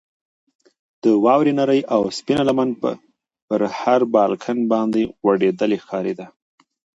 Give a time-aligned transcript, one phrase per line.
[1.03, 2.75] د واورې نرۍ او سپینه لمنه
[3.47, 6.25] پر هر بالکن باندې غوړېدلې ښکارېده.